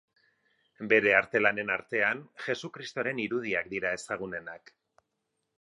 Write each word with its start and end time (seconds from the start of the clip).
Bere 0.93 1.11
arte 1.17 1.41
lanen 1.41 1.69
artean 1.75 2.23
Jesu 2.45 2.71
Kristoren 2.79 3.23
irudiak 3.27 3.73
dira 3.75 3.93
ezagunenak. 3.99 4.75